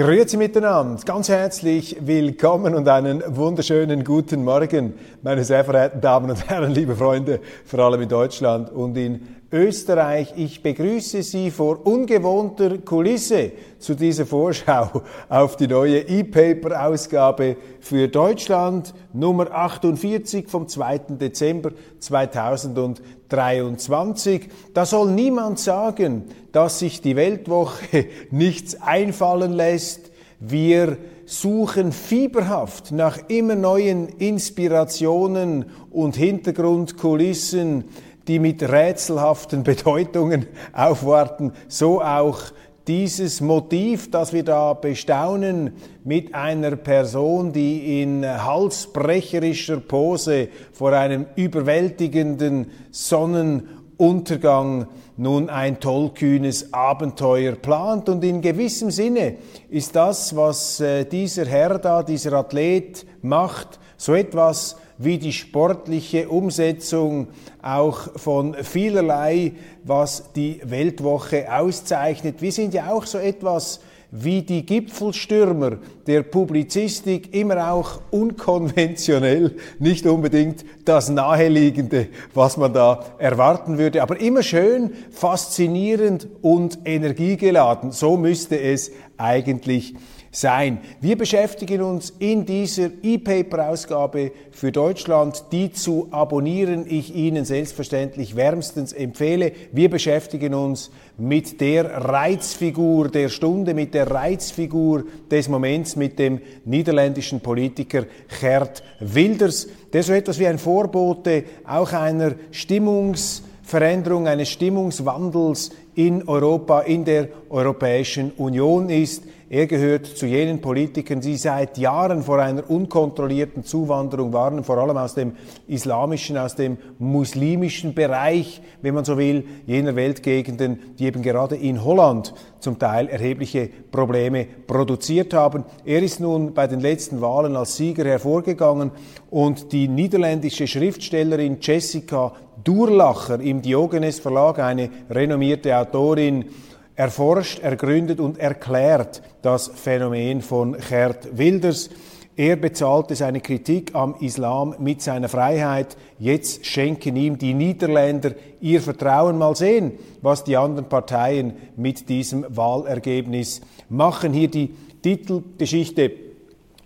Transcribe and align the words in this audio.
Grüezi 0.00 0.38
miteinander, 0.38 0.98
ganz 1.04 1.28
herzlich 1.28 1.94
willkommen 2.00 2.74
und 2.74 2.88
einen 2.88 3.22
wunderschönen 3.36 4.02
guten 4.02 4.44
Morgen, 4.44 4.94
meine 5.20 5.44
sehr 5.44 5.62
verehrten 5.62 6.00
Damen 6.00 6.30
und 6.30 6.48
Herren, 6.48 6.70
liebe 6.72 6.96
Freunde, 6.96 7.38
vor 7.66 7.80
allem 7.80 8.00
in 8.00 8.08
Deutschland 8.08 8.72
und 8.72 8.96
in 8.96 9.39
Österreich. 9.52 10.32
Ich 10.36 10.62
begrüße 10.62 11.24
Sie 11.24 11.50
vor 11.50 11.84
ungewohnter 11.84 12.78
Kulisse 12.78 13.50
zu 13.80 13.94
dieser 13.94 14.24
Vorschau 14.24 15.02
auf 15.28 15.56
die 15.56 15.66
neue 15.66 15.98
E-Paper-Ausgabe 16.00 17.56
für 17.80 18.06
Deutschland, 18.06 18.94
Nummer 19.12 19.50
48 19.50 20.48
vom 20.48 20.68
2. 20.68 20.98
Dezember 21.20 21.72
2023. 21.98 24.48
Da 24.72 24.86
soll 24.86 25.10
niemand 25.10 25.58
sagen, 25.58 26.26
dass 26.52 26.78
sich 26.78 27.00
die 27.00 27.16
Weltwoche 27.16 28.06
nichts 28.30 28.80
einfallen 28.80 29.52
lässt. 29.52 30.12
Wir 30.38 30.96
suchen 31.26 31.90
fieberhaft 31.92 32.92
nach 32.92 33.18
immer 33.28 33.54
neuen 33.54 34.08
Inspirationen 34.08 35.66
und 35.90 36.16
Hintergrundkulissen, 36.16 37.84
die 38.30 38.38
mit 38.38 38.62
rätselhaften 38.62 39.62
Bedeutungen 39.64 40.46
aufwarten, 40.72 41.52
so 41.66 42.00
auch 42.00 42.38
dieses 42.86 43.40
Motiv, 43.40 44.08
das 44.12 44.32
wir 44.32 44.44
da 44.44 44.72
bestaunen, 44.72 45.72
mit 46.04 46.32
einer 46.32 46.76
Person, 46.76 47.52
die 47.52 48.00
in 48.02 48.24
halsbrecherischer 48.24 49.78
Pose 49.78 50.46
vor 50.72 50.92
einem 50.92 51.26
überwältigenden 51.34 52.70
Sonnenuntergang 52.92 54.86
nun 55.16 55.50
ein 55.50 55.80
tollkühnes 55.80 56.72
Abenteuer 56.72 57.56
plant. 57.56 58.08
Und 58.08 58.22
in 58.22 58.40
gewissem 58.40 58.92
Sinne 58.92 59.38
ist 59.68 59.96
das, 59.96 60.36
was 60.36 60.78
äh, 60.78 61.04
dieser 61.04 61.46
Herr 61.46 61.80
da, 61.80 62.04
dieser 62.04 62.34
Athlet 62.34 63.04
macht, 63.22 63.80
so 63.96 64.14
etwas 64.14 64.76
wie 65.02 65.16
die 65.16 65.32
sportliche 65.32 66.28
Umsetzung 66.28 67.28
auch 67.62 68.18
von 68.18 68.54
vielerlei, 68.62 69.52
was 69.82 70.32
die 70.34 70.60
Weltwoche 70.62 71.50
auszeichnet. 71.50 72.42
Wir 72.42 72.52
sind 72.52 72.74
ja 72.74 72.92
auch 72.92 73.06
so 73.06 73.16
etwas 73.16 73.80
wie 74.10 74.42
die 74.42 74.66
Gipfelstürmer 74.66 75.78
der 76.06 76.22
Publizistik, 76.22 77.34
immer 77.34 77.72
auch 77.72 78.02
unkonventionell, 78.10 79.56
nicht 79.78 80.04
unbedingt 80.04 80.66
das 80.84 81.08
Naheliegende, 81.08 82.08
was 82.34 82.58
man 82.58 82.74
da 82.74 83.04
erwarten 83.16 83.78
würde, 83.78 84.02
aber 84.02 84.20
immer 84.20 84.42
schön, 84.42 84.92
faszinierend 85.12 86.28
und 86.42 86.80
energiegeladen. 86.84 87.92
So 87.92 88.18
müsste 88.18 88.60
es 88.60 88.90
eigentlich 89.16 89.94
sein. 90.32 90.78
Wir 91.00 91.18
beschäftigen 91.18 91.82
uns 91.82 92.10
in 92.18 92.46
dieser 92.46 92.90
E-Paper-Ausgabe 93.02 94.30
für 94.52 94.70
Deutschland, 94.70 95.44
die 95.50 95.72
zu 95.72 96.08
abonnieren 96.12 96.86
ich 96.88 97.14
Ihnen 97.14 97.44
selbstverständlich 97.44 98.36
wärmstens 98.36 98.92
empfehle. 98.92 99.52
Wir 99.72 99.90
beschäftigen 99.90 100.54
uns 100.54 100.92
mit 101.18 101.60
der 101.60 101.84
Reizfigur 101.84 103.08
der 103.08 103.28
Stunde, 103.28 103.74
mit 103.74 103.92
der 103.92 104.08
Reizfigur 104.08 105.04
des 105.30 105.48
Moments, 105.48 105.96
mit 105.96 106.18
dem 106.18 106.40
niederländischen 106.64 107.40
Politiker 107.40 108.06
Gerd 108.40 108.84
Wilders, 109.00 109.66
der 109.92 110.04
so 110.04 110.12
etwas 110.12 110.38
wie 110.38 110.46
ein 110.46 110.58
Vorbote 110.58 111.44
auch 111.66 111.92
einer 111.92 112.36
Stimmungsveränderung, 112.52 114.28
eines 114.28 114.48
Stimmungswandels 114.48 115.70
in 116.06 116.26
Europa, 116.26 116.80
in 116.80 117.04
der 117.04 117.28
Europäischen 117.50 118.30
Union 118.32 118.88
ist. 118.88 119.22
Er 119.50 119.66
gehört 119.66 120.06
zu 120.06 120.26
jenen 120.26 120.60
Politikern, 120.60 121.20
die 121.20 121.36
seit 121.36 121.76
Jahren 121.76 122.22
vor 122.22 122.38
einer 122.38 122.70
unkontrollierten 122.70 123.64
Zuwanderung 123.64 124.32
warnen, 124.32 124.62
vor 124.62 124.78
allem 124.78 124.96
aus 124.96 125.14
dem 125.14 125.32
islamischen, 125.66 126.38
aus 126.38 126.54
dem 126.54 126.78
muslimischen 127.00 127.92
Bereich, 127.92 128.62
wenn 128.80 128.94
man 128.94 129.04
so 129.04 129.18
will, 129.18 129.44
jener 129.66 129.96
Weltgegenden, 129.96 130.78
die 130.98 131.06
eben 131.06 131.20
gerade 131.20 131.56
in 131.56 131.84
Holland 131.84 132.32
zum 132.60 132.78
Teil 132.78 133.08
erhebliche 133.08 133.68
Probleme 133.90 134.46
produziert 134.68 135.34
haben. 135.34 135.64
Er 135.84 136.00
ist 136.00 136.20
nun 136.20 136.54
bei 136.54 136.68
den 136.68 136.78
letzten 136.78 137.20
Wahlen 137.20 137.56
als 137.56 137.76
Sieger 137.76 138.04
hervorgegangen 138.04 138.92
und 139.30 139.72
die 139.72 139.88
niederländische 139.88 140.68
Schriftstellerin 140.68 141.58
Jessica 141.60 142.32
Durlacher 142.64 143.40
im 143.40 143.62
Diogenes 143.62 144.20
Verlag, 144.20 144.58
eine 144.58 144.90
renommierte 145.08 145.76
Autorin, 145.76 146.46
erforscht, 146.94 147.60
ergründet 147.60 148.20
und 148.20 148.38
erklärt 148.38 149.22
das 149.42 149.68
Phänomen 149.68 150.42
von 150.42 150.76
Gerd 150.88 151.36
Wilders. 151.38 151.90
Er 152.36 152.56
bezahlte 152.56 153.16
seine 153.16 153.40
Kritik 153.40 153.94
am 153.94 154.14
Islam 154.20 154.74
mit 154.78 155.02
seiner 155.02 155.28
Freiheit. 155.28 155.96
Jetzt 156.18 156.64
schenken 156.64 157.16
ihm 157.16 157.38
die 157.38 157.54
Niederländer 157.54 158.32
ihr 158.60 158.80
Vertrauen. 158.80 159.36
Mal 159.36 159.56
sehen, 159.56 159.92
was 160.22 160.44
die 160.44 160.56
anderen 160.56 160.88
Parteien 160.88 161.54
mit 161.76 162.08
diesem 162.08 162.46
Wahlergebnis 162.48 163.60
machen. 163.88 164.32
Hier 164.32 164.48
die 164.48 164.74
Titelgeschichte 165.02 166.12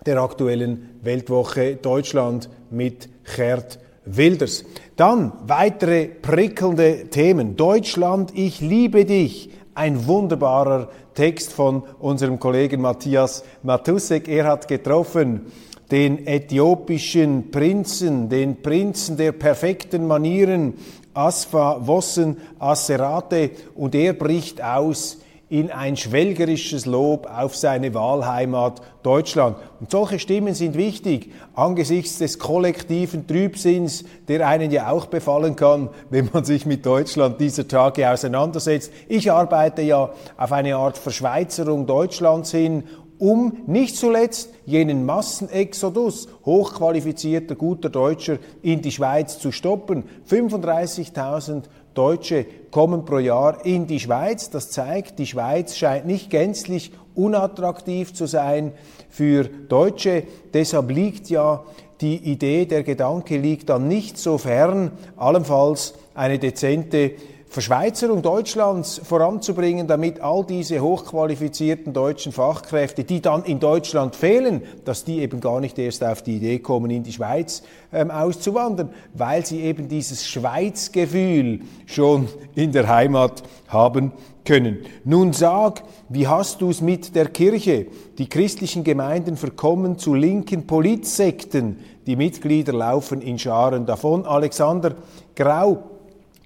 der 0.05 0.21
aktuellen 0.21 0.89
Weltwoche 1.03 1.75
Deutschland 1.75 2.49
mit 2.69 3.09
Gerd 3.35 3.79
Wilders. 4.05 4.65
Dann 4.95 5.33
weitere 5.47 6.07
prickelnde 6.07 7.09
Themen. 7.09 7.55
Deutschland, 7.55 8.31
ich 8.35 8.61
liebe 8.61 9.05
dich 9.05 9.49
ein 9.73 10.07
wunderbarer 10.07 10.89
Text 11.13 11.51
von 11.53 11.83
unserem 11.99 12.39
Kollegen 12.39 12.81
Matthias 12.81 13.43
Matusek. 13.63 14.27
Er 14.27 14.45
hat 14.45 14.67
getroffen 14.67 15.51
den 15.91 16.25
äthiopischen 16.25 17.51
Prinzen, 17.51 18.29
den 18.29 18.61
Prinzen 18.61 19.17
der 19.17 19.33
perfekten 19.33 20.07
Manieren, 20.07 20.73
Asfa 21.13 21.85
Wossen 21.85 22.37
Asserate, 22.59 23.51
und 23.75 23.95
er 23.95 24.13
bricht 24.13 24.63
aus 24.63 25.19
in 25.47 25.71
ein 25.71 25.95
schwelgerisches 25.95 26.87
Lob 26.87 27.27
auf 27.27 27.55
seine 27.55 27.93
Wahlheimat 27.93 28.81
Deutschland. 29.03 29.57
Und 29.79 29.91
solche 29.91 30.17
Stimmen 30.17 30.55
sind 30.55 30.75
wichtig 30.75 31.31
angesichts 31.53 32.17
des 32.17 32.39
kollektiven 32.39 33.27
Trübsinns, 33.27 34.05
der 34.27 34.47
einen 34.47 34.71
ja 34.71 34.89
auch 34.89 35.05
befallen 35.05 35.55
kann, 35.55 35.89
wenn 36.09 36.29
man 36.33 36.45
sich 36.45 36.65
mit 36.65 36.85
Deutschland 36.85 37.39
dieser 37.39 37.67
Tage 37.67 38.09
auseinandersetzt. 38.09 38.91
Ich 39.07 39.31
arbeite 39.31 39.83
ja 39.83 40.09
auf 40.35 40.51
eine 40.51 40.77
Art 40.77 40.97
Verschweizerung 40.97 41.85
Deutschlands 41.85 42.49
hin 42.49 42.83
um 43.19 43.57
nicht 43.67 43.95
zuletzt 43.95 44.49
jenen 44.65 45.05
Massenexodus 45.05 46.27
hochqualifizierter 46.45 47.55
guter 47.55 47.89
Deutscher 47.89 48.37
in 48.61 48.81
die 48.81 48.91
Schweiz 48.91 49.39
zu 49.39 49.51
stoppen. 49.51 50.03
35.000 50.29 51.63
Deutsche 51.93 52.45
kommen 52.71 53.05
pro 53.05 53.19
Jahr 53.19 53.65
in 53.65 53.87
die 53.87 53.99
Schweiz. 53.99 54.49
Das 54.49 54.69
zeigt, 54.69 55.17
die 55.19 55.27
Schweiz 55.27 55.77
scheint 55.77 56.05
nicht 56.05 56.29
gänzlich 56.29 56.91
unattraktiv 57.15 58.13
zu 58.13 58.25
sein 58.25 58.73
für 59.09 59.45
Deutsche. 59.45 60.23
Deshalb 60.53 60.91
liegt 60.91 61.29
ja 61.29 61.63
die 62.01 62.17
Idee, 62.17 62.65
der 62.65 62.83
Gedanke 62.83 63.37
liegt 63.37 63.69
dann 63.69 63.87
nicht 63.87 64.17
so 64.17 64.37
fern, 64.37 64.91
allenfalls 65.15 65.93
eine 66.13 66.39
dezente 66.39 67.13
Verschweizerung 67.55 68.21
Deutschlands 68.21 68.99
voranzubringen, 69.01 69.87
damit 69.87 70.19
all 70.19 70.43
diese 70.43 70.81
hochqualifizierten 70.81 71.93
deutschen 71.93 72.33
Fachkräfte, 72.33 73.05
die 73.05 73.21
dann 73.21 73.45
in 73.45 73.61
Deutschland 73.61 74.17
fehlen, 74.17 74.61
dass 74.83 75.05
die 75.05 75.19
eben 75.19 75.39
gar 75.39 75.61
nicht 75.61 75.79
erst 75.79 76.03
auf 76.03 76.21
die 76.21 76.35
Idee 76.35 76.59
kommen, 76.59 76.91
in 76.91 77.03
die 77.03 77.13
Schweiz 77.13 77.63
ähm, 77.93 78.11
auszuwandern, 78.11 78.89
weil 79.13 79.45
sie 79.45 79.61
eben 79.61 79.87
dieses 79.87 80.27
Schweizgefühl 80.27 81.61
schon 81.85 82.27
in 82.55 82.73
der 82.73 82.89
Heimat 82.89 83.41
haben 83.69 84.11
können. 84.43 84.79
Nun 85.05 85.31
sag, 85.31 85.81
wie 86.09 86.27
hast 86.27 86.59
du 86.59 86.71
es 86.71 86.81
mit 86.81 87.15
der 87.15 87.29
Kirche? 87.29 87.87
Die 88.17 88.27
christlichen 88.27 88.83
Gemeinden 88.83 89.37
verkommen 89.37 89.97
zu 89.97 90.13
linken 90.13 90.67
Politsekten. 90.67 91.79
Die 92.05 92.17
Mitglieder 92.17 92.73
laufen 92.73 93.21
in 93.21 93.39
Scharen 93.39 93.85
davon. 93.85 94.25
Alexander 94.25 94.95
Grau, 95.37 95.94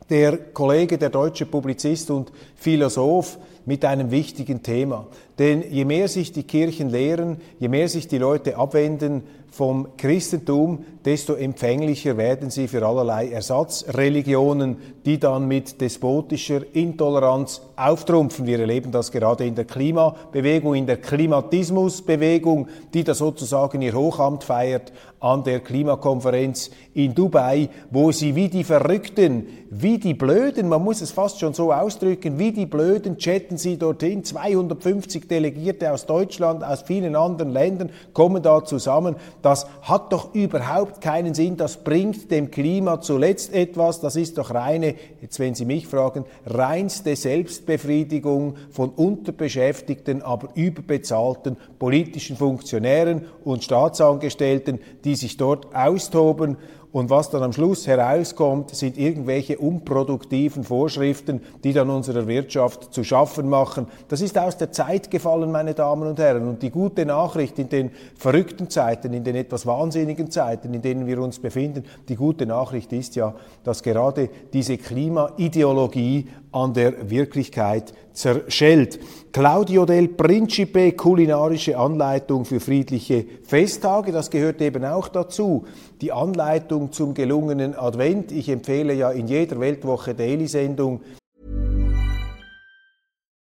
der 0.09 0.37
Kollege, 0.37 0.97
der 0.97 1.09
deutsche 1.09 1.45
Publizist 1.45 2.09
und 2.11 2.31
Philosoph, 2.55 3.37
mit 3.65 3.85
einem 3.85 4.09
wichtigen 4.09 4.63
Thema. 4.63 5.05
Denn 5.37 5.63
je 5.69 5.85
mehr 5.85 6.07
sich 6.07 6.31
die 6.31 6.43
Kirchen 6.43 6.89
lehren, 6.89 7.37
je 7.59 7.67
mehr 7.67 7.87
sich 7.87 8.07
die 8.07 8.17
Leute 8.17 8.57
abwenden 8.57 9.21
vom 9.51 9.89
Christentum, 9.97 10.85
desto 11.09 11.33
empfänglicher 11.33 12.17
werden 12.17 12.51
sie 12.51 12.67
für 12.67 12.85
allerlei 12.85 13.31
Ersatzreligionen, 13.31 14.77
die 15.07 15.19
dann 15.19 15.47
mit 15.47 15.81
despotischer 15.81 16.61
Intoleranz 16.73 17.63
auftrumpfen. 17.75 18.45
Wir 18.45 18.59
erleben 18.59 18.91
das 18.91 19.11
gerade 19.11 19.43
in 19.43 19.55
der 19.55 19.65
Klimabewegung, 19.65 20.75
in 20.75 20.85
der 20.85 20.97
Klimatismusbewegung, 20.97 22.67
die 22.93 23.03
da 23.03 23.15
sozusagen 23.15 23.81
ihr 23.81 23.95
Hochamt 23.95 24.43
feiert 24.43 24.93
an 25.19 25.43
der 25.43 25.59
Klimakonferenz 25.61 26.69
in 26.93 27.13
Dubai, 27.13 27.69
wo 27.89 28.11
sie 28.11 28.35
wie 28.35 28.47
die 28.47 28.63
Verrückten, 28.63 29.47
wie 29.69 29.97
die 29.97 30.13
Blöden, 30.13 30.69
man 30.69 30.83
muss 30.83 31.01
es 31.01 31.11
fast 31.11 31.39
schon 31.39 31.53
so 31.53 31.73
ausdrücken, 31.73 32.39
wie 32.39 32.51
die 32.51 32.65
Blöden 32.65 33.17
chatten 33.17 33.57
sie 33.57 33.77
dorthin. 33.77 34.23
250 34.23 35.27
Delegierte 35.27 35.91
aus 35.91 36.05
Deutschland, 36.05 36.63
aus 36.63 36.83
vielen 36.83 37.15
anderen 37.15 37.51
Ländern 37.51 37.89
kommen 38.13 38.41
da 38.41 38.63
zusammen. 38.63 39.15
Das 39.41 39.67
hat 39.81 40.11
doch 40.13 40.33
überhaupt 40.33 40.98
keinen 41.01 41.33
Sinn. 41.33 41.57
Das 41.57 41.83
bringt 41.83 42.31
dem 42.31 42.51
Klima 42.51 43.01
zuletzt 43.01 43.53
etwas. 43.53 43.99
Das 44.01 44.15
ist 44.15 44.37
doch 44.37 44.53
reine, 44.53 44.95
jetzt 45.21 45.39
wenn 45.39 45.55
Sie 45.55 45.65
mich 45.65 45.87
fragen, 45.87 46.25
reinste 46.45 47.15
Selbstbefriedigung 47.15 48.55
von 48.71 48.89
unterbeschäftigten, 48.89 50.21
aber 50.21 50.49
überbezahlten 50.55 51.57
politischen 51.77 52.37
Funktionären 52.37 53.25
und 53.43 53.63
Staatsangestellten, 53.63 54.79
die 55.03 55.15
sich 55.15 55.37
dort 55.37 55.75
austoben 55.75 56.57
und 56.91 57.11
was 57.11 57.29
dann 57.29 57.43
am 57.43 57.53
Schluss 57.53 57.85
herauskommt, 57.85 58.71
sind 58.75 58.97
irgendwelche 58.97 59.59
unproduktiven 59.59 60.63
Vorschriften, 60.63 61.41
die 61.63 61.71
dann 61.71 61.89
unserer 61.89 62.27
Wirtschaft 62.27 62.93
zu 62.93 63.03
schaffen 63.03 63.47
machen. 63.47 63.87
Das 64.07 64.21
ist 64.21 64.37
aus 64.39 64.57
der 64.57 64.71
Zeit 64.71 65.11
gefallen, 65.11 65.51
meine 65.51 65.75
Damen 65.75 66.07
und 66.07 66.17
Herren. 66.17 66.47
Und 66.47 66.63
die 66.63 66.71
gute 66.71 67.05
Nachricht 67.05 67.59
in 67.59 67.69
den 67.69 67.91
verrückten 68.15 68.71
Zeiten, 68.71 69.13
in 69.13 69.23
den 69.23 69.35
etwas 69.35 69.67
wahnsinnigen 69.67 70.31
Zeiten, 70.31 70.73
in 70.73 70.81
denen 70.81 71.05
wir 71.05 71.21
uns 71.21 71.37
befinden, 71.37 71.83
die 72.07 72.15
gute 72.15 72.47
Nachricht 72.47 72.91
ist 72.91 73.15
ja, 73.15 73.35
dass 73.63 73.83
gerade 73.83 74.29
diese 74.51 74.77
Klimaideologie 74.77 76.27
an 76.51 76.73
der 76.73 77.09
Wirklichkeit 77.09 77.93
zerschellt. 78.13 78.99
Claudio 79.31 79.85
del 79.85 80.07
Principe, 80.07 80.93
kulinarische 80.93 81.77
Anleitung 81.77 82.45
für 82.45 82.59
friedliche 82.59 83.25
Festtage, 83.43 84.11
das 84.11 84.29
gehört 84.29 84.61
eben 84.61 84.83
auch 84.83 85.07
dazu. 85.07 85.65
Die 86.01 86.11
Anleitung 86.11 86.91
zum 86.91 87.13
gelungenen 87.13 87.75
Advent. 87.77 88.31
Ich 88.31 88.49
empfehle 88.49 88.93
ja 88.93 89.11
in 89.11 89.27
jeder 89.27 89.59
Weltwoche 89.59 90.15
Daily-Sendung. 90.15 91.01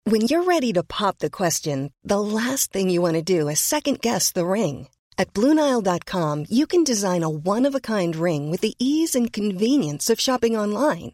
When 0.06 0.22
you're 0.22 0.44
ready 0.44 0.74
to 0.74 0.81
pop 0.81 1.19
the 1.19 1.30
question, 1.30 1.92
the 2.04 2.19
last 2.19 2.74
thing 2.74 2.90
you 2.90 3.00
want 3.02 3.16
to 3.16 3.22
do 3.22 3.48
is 3.48 3.60
second 3.60 4.02
guess 4.02 4.31
the 4.31 4.45
ring. 4.45 4.88
At 5.18 5.34
BlueNile.com 5.34 6.45
you 6.50 6.66
can 6.66 6.84
design 6.84 7.24
a 7.24 7.30
one-of-a-kind 7.30 8.16
ring 8.16 8.50
with 8.50 8.62
the 8.62 8.74
ease 8.80 9.16
and 9.16 9.31
convenience 9.31 10.10
of 10.10 10.19
shopping 10.19 10.57
online. 10.57 11.13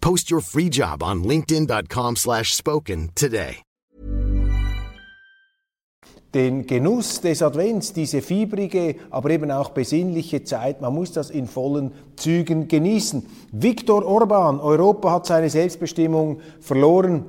Post 0.00 0.30
your 0.30 0.40
free 0.42 0.68
job 0.68 1.02
on 1.02 1.24
linkedin.com/spoken 1.24 2.16
slash 2.16 2.54
spoken 2.54 3.10
today. 3.14 3.62
Den 6.32 6.64
Genuss 6.64 7.20
des 7.20 7.42
Advents, 7.42 7.92
diese 7.92 8.22
fiebrige, 8.22 8.94
aber 9.10 9.30
eben 9.30 9.50
auch 9.50 9.70
besinnliche 9.70 10.44
Zeit, 10.44 10.80
man 10.80 10.94
muss 10.94 11.10
das 11.10 11.28
in 11.28 11.48
vollen 11.48 11.90
Zügen 12.14 12.68
genießen. 12.68 13.26
Viktor 13.50 14.06
Orban, 14.06 14.60
Europa 14.60 15.10
hat 15.10 15.26
seine 15.26 15.50
Selbstbestimmung 15.50 16.40
verloren. 16.60 17.24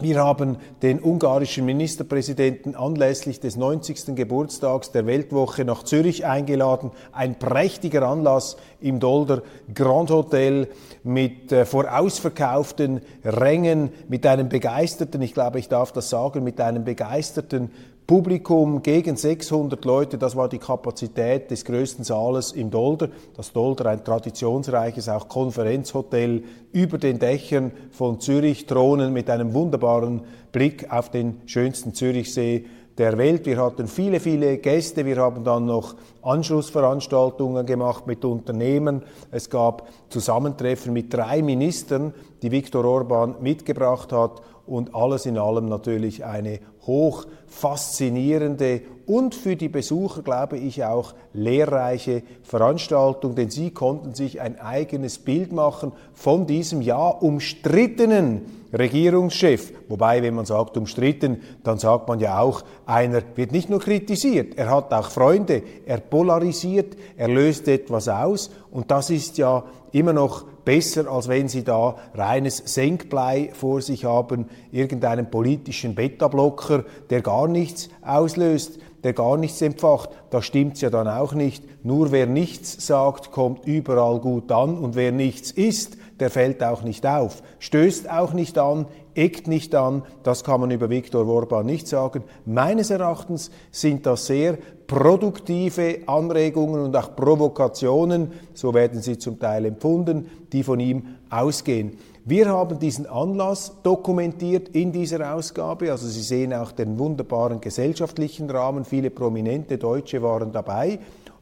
Wir 0.00 0.22
haben 0.22 0.58
den 0.80 1.02
ungarischen 1.02 1.66
Ministerpräsidenten 1.66 2.76
anlässlich 2.76 3.40
des 3.40 3.56
90. 3.56 4.14
Geburtstags 4.14 4.92
der 4.92 5.06
Weltwoche 5.06 5.64
nach 5.64 5.82
Zürich 5.82 6.24
eingeladen. 6.24 6.92
Ein 7.10 7.36
prächtiger 7.36 8.02
Anlass 8.02 8.56
im 8.80 9.00
Dolder 9.00 9.42
Grand 9.74 10.10
Hotel 10.10 10.68
mit 11.02 11.50
äh, 11.50 11.66
vorausverkauften 11.66 13.00
Rängen, 13.24 13.90
mit 14.08 14.24
einem 14.24 14.48
begeisterten, 14.48 15.20
ich 15.20 15.34
glaube, 15.34 15.58
ich 15.58 15.68
darf 15.68 15.90
das 15.90 16.08
sagen, 16.10 16.44
mit 16.44 16.60
einem 16.60 16.84
begeisterten 16.84 17.72
Publikum 18.08 18.80
gegen 18.80 19.16
600 19.16 19.84
Leute, 19.84 20.16
das 20.16 20.34
war 20.34 20.48
die 20.48 20.56
Kapazität 20.56 21.50
des 21.50 21.62
größten 21.66 22.06
Saales 22.06 22.52
im 22.52 22.70
Dolder. 22.70 23.10
Das 23.36 23.52
Dolder, 23.52 23.84
ein 23.90 24.02
traditionsreiches 24.02 25.10
auch 25.10 25.28
Konferenzhotel 25.28 26.42
über 26.72 26.96
den 26.96 27.18
Dächern 27.18 27.70
von 27.90 28.18
Zürich, 28.18 28.64
Thronen 28.64 29.12
mit 29.12 29.28
einem 29.28 29.52
wunderbaren 29.52 30.22
Blick 30.52 30.90
auf 30.90 31.10
den 31.10 31.42
schönsten 31.44 31.92
Zürichsee 31.92 32.64
der 32.96 33.18
Welt. 33.18 33.44
Wir 33.44 33.62
hatten 33.62 33.86
viele, 33.86 34.20
viele 34.20 34.56
Gäste. 34.56 35.04
Wir 35.04 35.18
haben 35.18 35.44
dann 35.44 35.66
noch 35.66 35.94
Anschlussveranstaltungen 36.22 37.66
gemacht 37.66 38.06
mit 38.06 38.24
Unternehmen. 38.24 39.02
Es 39.30 39.50
gab 39.50 39.86
Zusammentreffen 40.08 40.94
mit 40.94 41.12
drei 41.12 41.42
Ministern, 41.42 42.14
die 42.40 42.50
Viktor 42.50 42.86
Orban 42.86 43.36
mitgebracht 43.40 44.12
hat. 44.12 44.40
Und 44.68 44.94
alles 44.94 45.26
in 45.26 45.38
allem 45.38 45.68
natürlich 45.68 46.24
eine 46.24 46.60
hoch 46.82 47.26
faszinierende 47.46 48.82
und 49.08 49.34
für 49.34 49.56
die 49.56 49.70
Besucher, 49.70 50.22
glaube 50.22 50.58
ich, 50.58 50.84
auch 50.84 51.14
lehrreiche 51.32 52.22
Veranstaltung, 52.42 53.34
denn 53.34 53.48
sie 53.48 53.70
konnten 53.70 54.14
sich 54.14 54.40
ein 54.40 54.60
eigenes 54.60 55.18
Bild 55.18 55.50
machen 55.50 55.92
von 56.12 56.46
diesem 56.46 56.82
ja 56.82 57.08
umstrittenen 57.08 58.42
Regierungschef. 58.70 59.72
Wobei, 59.88 60.22
wenn 60.22 60.34
man 60.34 60.44
sagt 60.44 60.76
umstritten, 60.76 61.40
dann 61.64 61.78
sagt 61.78 62.06
man 62.06 62.20
ja 62.20 62.38
auch, 62.38 62.62
einer 62.84 63.22
wird 63.34 63.50
nicht 63.50 63.70
nur 63.70 63.80
kritisiert, 63.80 64.58
er 64.58 64.70
hat 64.70 64.92
auch 64.92 65.10
Freunde, 65.10 65.62
er 65.86 65.98
polarisiert, 65.98 66.94
er 67.16 67.28
löst 67.28 67.66
etwas 67.66 68.08
aus 68.08 68.50
und 68.70 68.90
das 68.90 69.08
ist 69.08 69.38
ja 69.38 69.64
immer 69.92 70.12
noch 70.12 70.44
besser, 70.68 71.10
als 71.10 71.28
wenn 71.28 71.48
Sie 71.48 71.64
da 71.64 71.96
reines 72.12 72.58
Senkblei 72.58 73.48
vor 73.54 73.80
sich 73.80 74.04
haben, 74.04 74.50
irgendeinen 74.70 75.30
politischen 75.30 75.94
Beta-Blocker, 75.94 76.84
der 77.08 77.22
gar 77.22 77.48
nichts 77.48 77.88
auslöst, 78.02 78.78
der 79.04 79.12
gar 79.12 79.36
nichts 79.36 79.60
empfacht. 79.62 80.10
Da 80.30 80.42
stimmt's 80.42 80.80
ja 80.80 80.90
dann 80.90 81.08
auch 81.08 81.34
nicht. 81.34 81.84
Nur 81.84 82.10
wer 82.10 82.26
nichts 82.26 82.86
sagt, 82.86 83.30
kommt 83.30 83.66
überall 83.66 84.18
gut 84.20 84.50
an 84.50 84.78
und 84.78 84.96
wer 84.96 85.12
nichts 85.12 85.50
ist, 85.50 85.97
der 86.20 86.30
fällt 86.30 86.62
auch 86.62 86.82
nicht 86.82 87.06
auf, 87.06 87.42
stößt 87.58 88.10
auch 88.10 88.32
nicht 88.32 88.58
an, 88.58 88.86
eckt 89.14 89.48
nicht 89.48 89.74
an. 89.74 90.02
Das 90.22 90.44
kann 90.44 90.60
man 90.60 90.70
über 90.70 90.90
Viktor 90.90 91.26
Orban 91.26 91.66
nicht 91.66 91.88
sagen. 91.88 92.22
Meines 92.46 92.90
Erachtens 92.90 93.50
sind 93.70 94.06
das 94.06 94.26
sehr 94.26 94.58
produktive 94.86 95.98
Anregungen 96.06 96.82
und 96.82 96.96
auch 96.96 97.14
Provokationen, 97.14 98.32
so 98.54 98.72
werden 98.74 99.02
sie 99.02 99.18
zum 99.18 99.38
Teil 99.38 99.66
empfunden, 99.66 100.28
die 100.52 100.62
von 100.62 100.80
ihm 100.80 101.16
ausgehen. 101.30 101.98
Wir 102.24 102.50
haben 102.50 102.78
diesen 102.78 103.06
Anlass 103.06 103.72
dokumentiert 103.82 104.68
in 104.70 104.92
dieser 104.92 105.34
Ausgabe. 105.34 105.90
Also 105.90 106.06
Sie 106.06 106.20
sehen 106.20 106.52
auch 106.52 106.72
den 106.72 106.98
wunderbaren 106.98 107.58
gesellschaftlichen 107.58 108.50
Rahmen. 108.50 108.84
Viele 108.84 109.08
prominente 109.08 109.78
Deutsche 109.78 110.22
waren 110.22 110.52
dabei. 110.52 110.98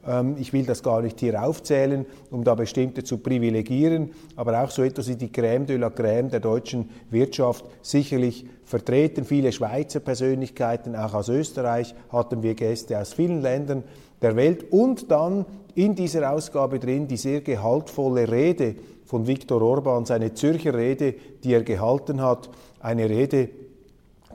Ähm, 0.06 0.36
ich 0.38 0.52
will 0.52 0.64
das 0.64 0.82
gar 0.82 1.02
nicht 1.02 1.20
hier 1.20 1.42
aufzählen, 1.42 2.06
um 2.30 2.44
da 2.44 2.54
bestimmte 2.54 3.04
zu 3.04 3.18
privilegieren, 3.18 4.10
aber 4.36 4.62
auch 4.62 4.70
so 4.70 4.82
etwas 4.82 5.08
wie 5.08 5.16
die 5.16 5.28
Crème 5.28 5.64
de 5.64 5.76
la 5.76 5.88
Crème 5.88 6.28
der 6.28 6.40
deutschen 6.40 6.90
Wirtschaft 7.10 7.64
sicherlich 7.82 8.46
vertreten. 8.64 9.24
Viele 9.24 9.52
Schweizer 9.52 10.00
Persönlichkeiten, 10.00 10.96
auch 10.96 11.14
aus 11.14 11.28
Österreich 11.28 11.94
hatten 12.10 12.42
wir 12.42 12.54
Gäste 12.54 12.98
aus 12.98 13.12
vielen 13.12 13.42
Ländern 13.42 13.84
der 14.22 14.36
Welt 14.36 14.72
und 14.72 15.10
dann 15.10 15.44
in 15.74 15.94
dieser 15.94 16.32
Ausgabe 16.32 16.78
drin 16.78 17.06
die 17.06 17.18
sehr 17.18 17.42
gehaltvolle 17.42 18.30
Rede 18.30 18.76
von 19.04 19.26
Viktor 19.26 19.62
Orban, 19.62 20.04
seine 20.04 20.34
Zürcher 20.34 20.74
Rede, 20.74 21.14
die 21.44 21.52
er 21.52 21.62
gehalten 21.62 22.20
hat, 22.20 22.50
eine 22.80 23.08
Rede, 23.08 23.50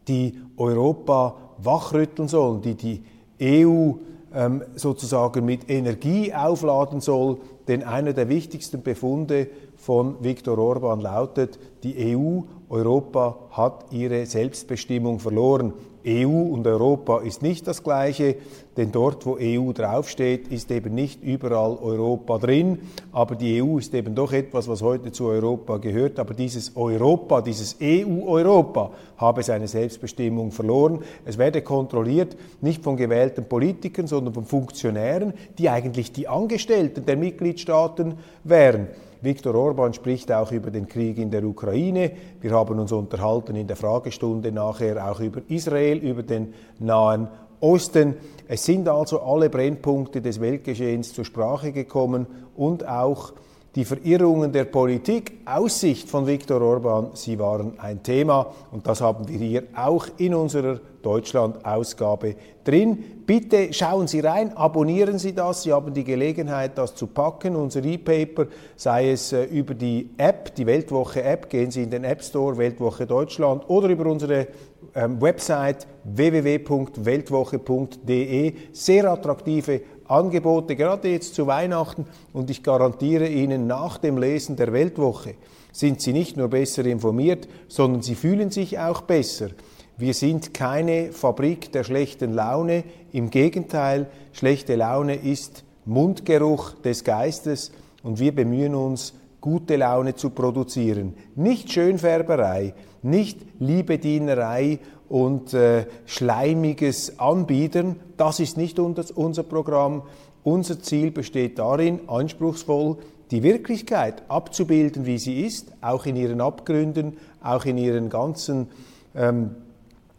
die 0.07 0.37
Europa 0.57 1.35
wachrütteln 1.57 2.27
soll, 2.27 2.61
die 2.61 2.75
die 2.75 3.03
EU 3.41 3.93
ähm, 4.33 4.63
sozusagen 4.75 5.45
mit 5.45 5.69
Energie 5.69 6.33
aufladen 6.33 7.01
soll, 7.01 7.37
denn 7.67 7.83
einer 7.83 8.13
der 8.13 8.29
wichtigsten 8.29 8.81
Befunde 8.81 9.49
von 9.75 10.23
Viktor 10.23 10.57
Orban 10.57 10.99
lautet, 10.99 11.59
die 11.83 12.15
EU, 12.15 12.41
Europa 12.71 13.37
hat 13.51 13.85
ihre 13.91 14.25
Selbstbestimmung 14.25 15.19
verloren. 15.19 15.73
EU 16.07 16.27
und 16.27 16.65
Europa 16.65 17.19
ist 17.19 17.43
nicht 17.43 17.67
das 17.67 17.83
gleiche, 17.83 18.37
denn 18.77 18.91
dort, 18.91 19.25
wo 19.25 19.37
EU 19.39 19.71
draufsteht, 19.71 20.47
ist 20.47 20.71
eben 20.71 20.95
nicht 20.95 21.21
überall 21.21 21.77
Europa 21.79 22.39
drin, 22.39 22.79
aber 23.11 23.35
die 23.35 23.61
EU 23.61 23.77
ist 23.77 23.93
eben 23.93 24.15
doch 24.15 24.31
etwas, 24.31 24.67
was 24.67 24.81
heute 24.81 25.11
zu 25.11 25.27
Europa 25.27 25.77
gehört, 25.77 26.17
aber 26.17 26.33
dieses 26.33 26.75
Europa, 26.75 27.41
dieses 27.41 27.75
EU-Europa 27.81 28.91
habe 29.17 29.43
seine 29.43 29.67
Selbstbestimmung 29.67 30.51
verloren. 30.51 31.03
Es 31.25 31.37
werde 31.37 31.61
kontrolliert 31.61 32.35
nicht 32.61 32.81
von 32.81 32.97
gewählten 32.97 33.45
Politikern, 33.45 34.07
sondern 34.07 34.33
von 34.33 34.45
Funktionären, 34.45 35.33
die 35.59 35.69
eigentlich 35.69 36.13
die 36.13 36.27
Angestellten 36.27 37.05
der 37.05 37.17
Mitgliedstaaten 37.17 38.15
wären. 38.43 38.87
Viktor 39.21 39.53
Orban 39.53 39.93
spricht 39.93 40.31
auch 40.31 40.51
über 40.51 40.71
den 40.71 40.87
Krieg 40.87 41.19
in 41.19 41.29
der 41.29 41.43
Ukraine. 41.43 42.11
Wir 42.41 42.51
haben 42.51 42.79
uns 42.79 42.91
unterhalten 42.91 43.55
in 43.55 43.67
der 43.67 43.75
Fragestunde 43.75 44.51
nachher 44.51 45.11
auch 45.11 45.19
über 45.19 45.41
Israel, 45.47 45.99
über 45.99 46.23
den 46.23 46.53
Nahen 46.79 47.27
Osten. 47.59 48.15
Es 48.47 48.65
sind 48.65 48.87
also 48.87 49.21
alle 49.21 49.51
Brennpunkte 49.51 50.21
des 50.21 50.41
Weltgeschehens 50.41 51.13
zur 51.13 51.25
Sprache 51.25 51.71
gekommen 51.71 52.25
und 52.55 52.87
auch 52.87 53.33
die 53.75 53.85
Verirrungen 53.85 54.51
der 54.51 54.65
Politik 54.65 55.39
aus 55.45 55.79
Sicht 55.79 56.09
von 56.09 56.27
Viktor 56.27 56.61
Orban, 56.61 57.11
sie 57.13 57.39
waren 57.39 57.79
ein 57.79 58.03
Thema 58.03 58.47
und 58.71 58.85
das 58.85 58.99
haben 58.99 59.29
wir 59.29 59.37
hier 59.37 59.63
auch 59.75 60.07
in 60.17 60.35
unserer 60.35 60.81
Deutschland-Ausgabe 61.01 62.35
drin. 62.63 63.03
Bitte 63.25 63.73
schauen 63.73 64.07
Sie 64.07 64.19
rein, 64.19 64.55
abonnieren 64.57 65.17
Sie 65.17 65.33
das. 65.33 65.63
Sie 65.63 65.71
haben 65.71 65.93
die 65.93 66.03
Gelegenheit, 66.03 66.77
das 66.77 66.95
zu 66.95 67.07
packen. 67.07 67.55
Unser 67.55 67.81
E-Paper, 67.83 68.47
sei 68.75 69.11
es 69.11 69.31
äh, 69.31 69.45
über 69.45 69.73
die 69.73 70.09
App, 70.17 70.53
die 70.55 70.65
Weltwoche-App, 70.65 71.49
gehen 71.49 71.71
Sie 71.71 71.83
in 71.83 71.89
den 71.89 72.03
App 72.03 72.21
Store 72.21 72.57
Weltwoche 72.57 73.07
Deutschland 73.07 73.63
oder 73.69 73.87
über 73.87 74.05
unsere 74.05 74.47
ähm, 74.93 75.21
Website 75.21 75.87
www.weltwoche.de. 76.03 78.53
Sehr 78.73 79.11
attraktive 79.11 79.79
Angebote, 80.11 80.75
gerade 80.75 81.09
jetzt 81.09 81.35
zu 81.35 81.47
Weihnachten. 81.47 82.05
Und 82.33 82.49
ich 82.49 82.63
garantiere 82.63 83.27
Ihnen, 83.27 83.65
nach 83.65 83.97
dem 83.97 84.17
Lesen 84.17 84.55
der 84.55 84.73
Weltwoche 84.73 85.35
sind 85.71 86.01
Sie 86.01 86.13
nicht 86.13 86.35
nur 86.35 86.49
besser 86.49 86.85
informiert, 86.85 87.47
sondern 87.67 88.01
Sie 88.01 88.15
fühlen 88.15 88.51
sich 88.51 88.77
auch 88.77 89.01
besser. 89.01 89.49
Wir 89.97 90.13
sind 90.13 90.53
keine 90.53 91.11
Fabrik 91.11 91.71
der 91.71 91.83
schlechten 91.83 92.33
Laune. 92.33 92.83
Im 93.11 93.29
Gegenteil, 93.29 94.07
schlechte 94.33 94.75
Laune 94.75 95.15
ist 95.15 95.63
Mundgeruch 95.85 96.73
des 96.83 97.03
Geistes 97.03 97.71
und 98.03 98.19
wir 98.19 98.35
bemühen 98.35 98.75
uns, 98.75 99.13
gute 99.41 99.75
Laune 99.75 100.15
zu 100.15 100.29
produzieren. 100.29 101.15
Nicht 101.35 101.71
Schönfärberei, 101.71 102.73
nicht 103.01 103.39
Liebedienerei 103.59 104.79
und 105.09 105.53
äh, 105.53 105.85
schleimiges 106.05 107.19
Anbieten. 107.19 107.97
Das 108.17 108.39
ist 108.39 108.55
nicht 108.55 108.79
unser 108.79 109.43
Programm. 109.43 110.03
Unser 110.43 110.81
Ziel 110.81 111.11
besteht 111.11 111.59
darin, 111.59 111.99
anspruchsvoll 112.07 112.97
die 113.31 113.43
Wirklichkeit 113.43 114.23
abzubilden, 114.27 115.05
wie 115.05 115.17
sie 115.17 115.41
ist, 115.45 115.71
auch 115.81 116.05
in 116.05 116.15
ihren 116.15 116.41
Abgründen, 116.41 117.17
auch 117.41 117.65
in 117.65 117.77
ihren 117.77 118.09
ganzen 118.09 118.67
ähm, 119.15 119.51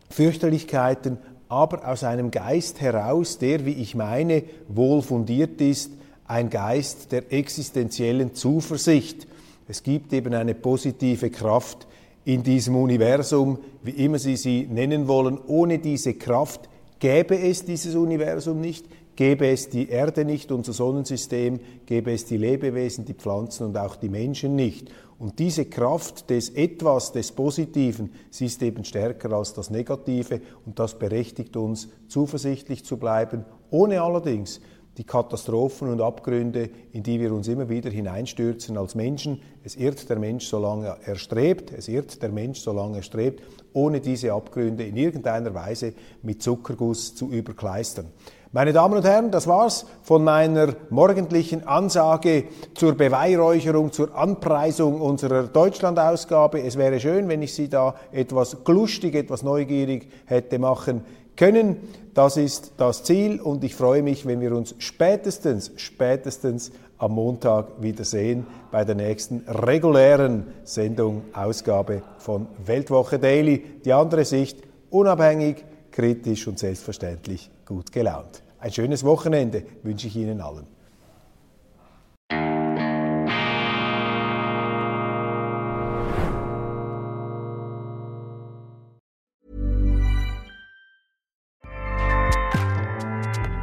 Fürchterlichkeiten, 0.09 1.19
aber 1.49 1.87
aus 1.87 2.05
einem 2.05 2.31
Geist 2.31 2.81
heraus, 2.81 3.39
der, 3.39 3.67
wie 3.67 3.73
ich 3.73 3.95
meine, 3.95 4.43
wohl 4.69 5.03
fundiert 5.03 5.61
ist, 5.61 5.93
ein 6.33 6.49
Geist 6.49 7.13
der 7.13 7.31
existenziellen 7.31 8.35
Zuversicht. 8.35 9.27
Es 9.69 9.83
gibt 9.83 10.15
eben 10.15 10.33
eine 10.33 10.55
positive 10.55 11.29
Kraft, 11.29 11.87
in 12.25 12.43
diesem 12.43 12.75
Universum, 12.77 13.59
wie 13.83 13.91
immer 13.91 14.19
Sie 14.19 14.37
sie 14.37 14.67
nennen 14.71 15.09
wollen. 15.09 15.39
Ohne 15.47 15.79
diese 15.79 16.15
Kraft 16.15 16.71
gäbe 17.01 17.39
es 17.39 17.67
dieses 17.67 17.97
Universum 17.97 18.61
nicht, 18.61 18.87
gäbe 19.15 19.49
es 19.49 19.69
die 19.69 19.91
Erde 19.91 20.25
nicht, 20.25 20.53
unser 20.53 20.73
Sonnensystem, 20.73 21.61
gäbe 21.85 22.13
es 22.13 22.25
die 22.25 22.39
Lebewesen, 22.39 23.05
die 23.05 23.15
Pflanzen 23.15 23.67
und 23.67 23.77
auch 23.77 23.97
die 23.97 24.09
Menschen 24.09 24.57
nicht. 24.57 24.89
Und 25.19 25.39
diese 25.39 25.67
Kraft 25.67 26.31
des 26.31 26.49
Etwas, 26.51 27.13
des 27.13 27.33
Positiven, 27.33 28.13
sie 28.31 28.47
ist 28.47 28.63
eben 28.63 28.85
stärker 28.85 29.33
als 29.33 29.53
das 29.53 29.69
Negative 29.69 30.41
und 30.65 30.79
das 30.79 30.99
berechtigt 30.99 31.57
uns, 31.57 31.89
zuversichtlich 32.09 32.85
zu 32.85 32.97
bleiben, 32.97 33.45
ohne 33.71 34.01
allerdings 34.01 34.61
die 34.99 35.05
Katastrophen 35.05 35.89
und 35.89 36.01
Abgründe, 36.03 36.69
in 36.93 37.03
die 37.03 37.19
wir 37.19 37.33
uns 37.33 37.49
immer 37.49 37.69
wieder 37.69 37.91
hineinstürzen 37.91 38.77
als 38.77 38.95
Menschen. 38.95 39.41
Es 39.65 39.77
irrt 39.77 40.09
der 40.11 40.19
Mensch, 40.19 40.47
solange 40.47 40.97
er 41.05 41.17
strebt. 41.17 41.73
Es 41.73 41.89
irrt 41.89 42.23
der 42.23 42.31
Mensch, 42.31 42.61
solange 42.61 42.99
er 42.99 43.03
strebt, 43.03 43.43
ohne 43.73 44.01
diese 44.01 44.33
Abgründe 44.33 44.85
in 44.85 44.97
irgendeiner 44.97 45.55
Weise 45.55 45.95
mit 46.23 46.43
Zuckerguss 46.43 47.15
zu 47.15 47.31
überkleistern. 47.31 48.07
Meine 48.55 48.75
Damen 48.75 48.99
und 48.99 49.05
Herren, 49.07 49.31
das 49.31 49.47
war's 49.47 49.87
von 50.03 50.23
meiner 50.25 50.75
morgendlichen 50.91 51.67
Ansage 51.67 52.45
zur 52.75 52.93
Beweihräucherung, 52.95 53.93
zur 53.93 54.15
Anpreisung 54.15 55.01
unserer 55.01 55.45
Deutschlandausgabe. 55.45 56.63
Es 56.63 56.77
wäre 56.77 57.01
schön, 57.01 57.29
wenn 57.29 57.41
ich 57.41 57.55
Sie 57.55 57.71
da 57.71 57.95
etwas 58.13 58.63
glustig, 58.63 59.15
etwas 59.15 59.43
neugierig 59.43 60.07
hätte 60.27 60.59
machen 60.59 61.03
können. 61.37 61.77
Das 62.15 62.37
ist 62.37 62.73
das 62.77 63.05
Ziel 63.05 63.41
und 63.41 63.65
ich 63.65 63.75
freue 63.75 64.03
mich, 64.03 64.27
wenn 64.27 64.41
wir 64.41 64.55
uns 64.55 64.75
spätestens, 64.79 65.73
spätestens 65.77 66.73
am 66.99 67.13
Montag 67.13 67.83
wiedersehen 67.83 68.47
bei 68.71 68.85
der 68.85 68.95
nächsten 68.95 69.41
regulären 69.49 70.47
Sendung, 70.65 71.23
Ausgabe 71.33 72.03
von 72.19 72.47
Weltwoche 72.65 73.19
Daily. 73.19 73.65
Die 73.85 73.93
andere 73.93 74.25
Sicht, 74.25 74.59
unabhängig, 74.91 75.65
kritisch 75.91 76.47
und 76.47 76.59
selbstverständlich 76.59 77.51
gut 77.67 77.91
gelaunt. 77.93 78.43
Ein 78.61 78.73
schönes 78.73 79.03
Wochenende 79.05 79.65
wünsche 79.83 80.07
ich 80.07 80.17
Ihnen 80.17 80.41
allen. 80.41 80.67